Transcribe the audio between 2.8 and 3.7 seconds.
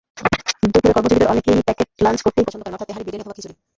তেহারি, বিরিয়ানি অথবা খিচুড়ি।